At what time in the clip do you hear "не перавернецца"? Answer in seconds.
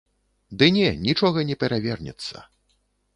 1.49-2.35